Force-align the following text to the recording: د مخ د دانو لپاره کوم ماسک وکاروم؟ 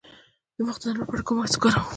د 0.55 0.57
مخ 0.67 0.77
د 0.79 0.83
دانو 0.85 1.01
لپاره 1.01 1.25
کوم 1.27 1.35
ماسک 1.37 1.57
وکاروم؟ 1.57 1.85